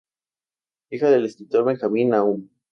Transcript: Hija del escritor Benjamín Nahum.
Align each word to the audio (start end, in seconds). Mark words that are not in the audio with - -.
Hija 0.89 1.11
del 1.11 1.25
escritor 1.25 1.63
Benjamín 1.63 2.09
Nahum. 2.09 2.49